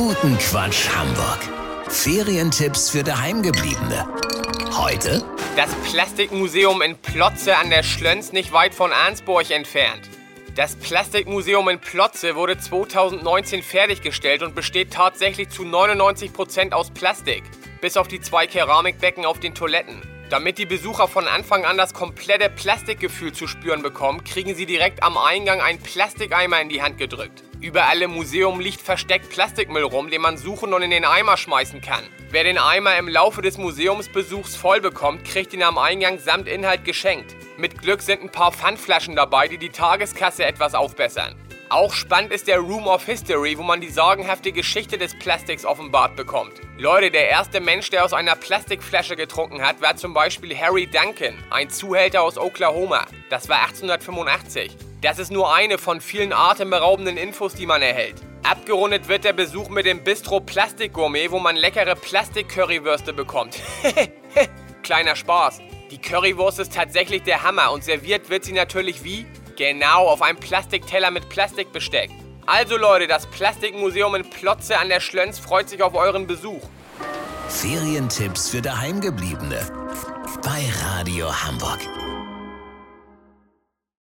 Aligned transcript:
Guten 0.00 0.38
Quatsch 0.38 0.88
Hamburg. 0.96 1.40
Ferientipps 1.90 2.88
für 2.88 3.04
Daheimgebliebene. 3.04 4.08
Heute 4.72 5.22
Das 5.56 5.74
Plastikmuseum 5.90 6.80
in 6.80 6.96
Plotze 6.96 7.54
an 7.58 7.68
der 7.68 7.82
Schlöns 7.82 8.32
nicht 8.32 8.50
weit 8.50 8.74
von 8.74 8.92
Arnsburg 8.92 9.50
entfernt. 9.50 10.08
Das 10.54 10.74
Plastikmuseum 10.76 11.68
in 11.68 11.80
Plotze 11.80 12.34
wurde 12.34 12.56
2019 12.56 13.62
fertiggestellt 13.62 14.42
und 14.42 14.54
besteht 14.54 14.90
tatsächlich 14.90 15.50
zu 15.50 15.64
99% 15.64 16.72
aus 16.72 16.90
Plastik. 16.90 17.42
Bis 17.82 17.98
auf 17.98 18.08
die 18.08 18.22
zwei 18.22 18.46
Keramikbecken 18.46 19.26
auf 19.26 19.38
den 19.38 19.54
Toiletten. 19.54 20.00
Damit 20.30 20.58
die 20.58 20.66
Besucher 20.66 21.08
von 21.08 21.26
Anfang 21.26 21.64
an 21.64 21.76
das 21.76 21.92
komplette 21.92 22.50
Plastikgefühl 22.50 23.32
zu 23.32 23.48
spüren 23.48 23.82
bekommen, 23.82 24.22
kriegen 24.22 24.54
sie 24.54 24.64
direkt 24.64 25.02
am 25.02 25.18
Eingang 25.18 25.60
einen 25.60 25.82
Plastikeimer 25.82 26.60
in 26.60 26.68
die 26.68 26.82
Hand 26.82 26.98
gedrückt. 26.98 27.42
Überall 27.60 28.00
im 28.00 28.12
Museum 28.12 28.60
liegt 28.60 28.80
versteckt 28.80 29.28
Plastikmüll 29.30 29.82
rum, 29.82 30.08
den 30.08 30.22
man 30.22 30.36
suchen 30.36 30.72
und 30.72 30.82
in 30.82 30.92
den 30.92 31.04
Eimer 31.04 31.36
schmeißen 31.36 31.80
kann. 31.80 32.04
Wer 32.30 32.44
den 32.44 32.58
Eimer 32.58 32.96
im 32.96 33.08
Laufe 33.08 33.42
des 33.42 33.58
Museumsbesuchs 33.58 34.54
voll 34.54 34.80
bekommt, 34.80 35.24
kriegt 35.24 35.52
ihn 35.52 35.64
am 35.64 35.78
Eingang 35.78 36.20
samt 36.20 36.46
Inhalt 36.46 36.84
geschenkt. 36.84 37.34
Mit 37.58 37.82
Glück 37.82 38.00
sind 38.00 38.22
ein 38.22 38.30
paar 38.30 38.52
Pfandflaschen 38.52 39.16
dabei, 39.16 39.48
die 39.48 39.58
die 39.58 39.70
Tageskasse 39.70 40.44
etwas 40.44 40.76
aufbessern. 40.76 41.34
Auch 41.72 41.94
spannend 41.94 42.32
ist 42.32 42.48
der 42.48 42.58
Room 42.58 42.88
of 42.88 43.06
History, 43.06 43.56
wo 43.56 43.62
man 43.62 43.80
die 43.80 43.90
sagenhafte 43.90 44.50
Geschichte 44.50 44.98
des 44.98 45.16
Plastiks 45.16 45.64
offenbart 45.64 46.16
bekommt. 46.16 46.54
Leute, 46.76 47.12
der 47.12 47.28
erste 47.28 47.60
Mensch, 47.60 47.90
der 47.90 48.04
aus 48.04 48.12
einer 48.12 48.34
Plastikflasche 48.34 49.14
getrunken 49.14 49.62
hat, 49.62 49.80
war 49.80 49.94
zum 49.94 50.12
Beispiel 50.12 50.58
Harry 50.58 50.88
Duncan, 50.88 51.38
ein 51.50 51.70
Zuhälter 51.70 52.22
aus 52.22 52.38
Oklahoma. 52.38 53.06
Das 53.28 53.48
war 53.48 53.62
1885. 53.62 54.76
Das 55.00 55.20
ist 55.20 55.30
nur 55.30 55.54
eine 55.54 55.78
von 55.78 56.00
vielen 56.00 56.32
atemberaubenden 56.32 57.16
Infos, 57.16 57.54
die 57.54 57.66
man 57.66 57.82
erhält. 57.82 58.16
Abgerundet 58.42 59.06
wird 59.06 59.22
der 59.22 59.32
Besuch 59.32 59.68
mit 59.68 59.86
dem 59.86 60.02
Bistro 60.02 60.40
Plastik 60.40 60.92
Gourmet, 60.92 61.30
wo 61.30 61.38
man 61.38 61.54
leckere 61.54 61.94
Plastik-Currywürste 61.94 63.12
bekommt. 63.12 63.60
Kleiner 64.82 65.14
Spaß. 65.14 65.60
Die 65.92 65.98
Currywurst 65.98 66.58
ist 66.58 66.74
tatsächlich 66.74 67.22
der 67.22 67.44
Hammer 67.44 67.70
und 67.70 67.84
serviert 67.84 68.28
wird 68.28 68.44
sie 68.44 68.54
natürlich 68.54 69.04
wie? 69.04 69.24
Genau, 69.60 70.06
auf 70.06 70.22
einem 70.22 70.38
Plastikteller 70.38 71.10
mit 71.10 71.28
Plastikbesteck. 71.28 72.08
Also 72.46 72.78
Leute, 72.78 73.06
das 73.06 73.26
Plastikmuseum 73.26 74.14
in 74.14 74.30
Plotze 74.30 74.78
an 74.78 74.88
der 74.88 75.00
Schlöns 75.00 75.38
freut 75.38 75.68
sich 75.68 75.82
auf 75.82 75.94
euren 75.94 76.26
Besuch. 76.26 76.62
Ferientipps 77.50 78.48
für 78.48 78.62
Daheimgebliebene. 78.62 79.58
Bei 80.42 80.64
Radio 80.82 81.30
Hamburg. 81.44 81.78